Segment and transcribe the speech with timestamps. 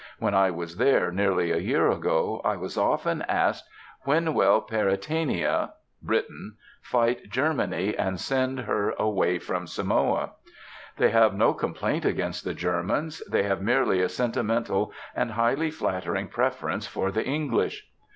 [0.17, 3.69] When I was there, nearly a year ago, I was often asked,
[4.01, 10.31] "When will Peritania (Britain) fight Germany, and send her away from Samoa?"
[10.97, 13.21] They have no complaint against the Germans.
[13.29, 17.87] They have merely a sentimental and highly flattering preference for the English.